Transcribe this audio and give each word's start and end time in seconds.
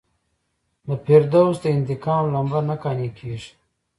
د 0.87 0.89
فردوسي 1.03 1.59
د 1.63 1.65
انتقام 1.77 2.23
لمبه 2.33 2.59
نه 2.69 2.75
قانع 2.83 3.09
کیږي. 3.17 3.51